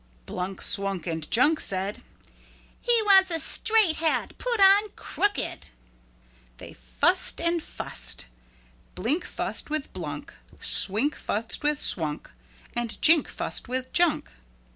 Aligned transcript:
Blunk, 0.25 0.63
Swunk 0.63 1.05
and 1.05 1.29
Junk 1.29 1.59
said, 1.61 2.01
"He 2.81 3.03
wants 3.03 3.29
a 3.29 3.39
straight 3.39 3.97
hat 3.97 4.35
put 4.39 4.59
on 4.59 4.89
crooked." 4.95 5.67
They 6.57 6.73
fussed 6.73 7.39
and 7.39 7.61
fussed. 7.61 8.25
Blink 8.95 9.23
fussed 9.23 9.69
with 9.69 9.93
Blunk, 9.93 10.33
Swink 10.59 11.13
fussed 11.13 11.61
with 11.61 11.77
Swunk, 11.77 12.31
and 12.73 12.99
Jink 12.99 13.27
fussed 13.27 13.67
with 13.69 13.93
Junk. 13.93 14.31